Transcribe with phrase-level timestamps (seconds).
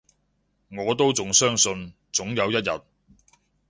[0.69, 2.81] 我都仲相信，總有一日